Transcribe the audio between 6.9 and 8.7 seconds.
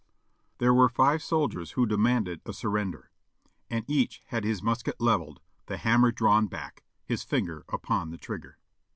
his finger upon the trigger.